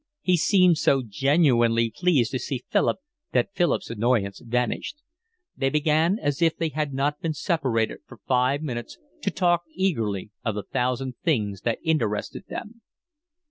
He 0.23 0.35
seemed 0.35 0.79
so 0.79 1.03
genuinely 1.07 1.93
pleased 1.95 2.31
to 2.31 2.39
see 2.39 2.63
Philip 2.71 2.97
that 3.33 3.53
Philip's 3.53 3.91
annoyance 3.91 4.39
vanished. 4.39 4.95
They 5.55 5.69
began 5.69 6.17
as 6.17 6.41
if 6.41 6.57
they 6.57 6.69
had 6.69 6.91
not 6.91 7.21
been 7.21 7.35
separated 7.35 7.99
for 8.07 8.17
five 8.27 8.63
minutes 8.63 8.97
to 9.21 9.29
talk 9.29 9.61
eagerly 9.75 10.31
of 10.43 10.55
the 10.55 10.63
thousand 10.63 11.17
things 11.23 11.61
that 11.61 11.77
interested 11.83 12.45
them. 12.47 12.81